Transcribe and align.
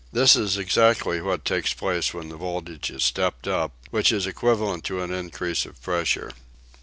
This 0.11 0.35
is 0.35 0.57
exactly 0.57 1.21
what 1.21 1.45
takes 1.45 1.75
place 1.75 2.11
when 2.11 2.29
the 2.29 2.35
voltage 2.35 2.89
is 2.89 3.03
"stepped 3.03 3.47
up," 3.47 3.71
which 3.91 4.11
is 4.11 4.25
equivalent 4.25 4.83
to 4.85 5.03
an 5.03 5.13
increase 5.13 5.63
of 5.63 5.79
pressure. 5.79 6.31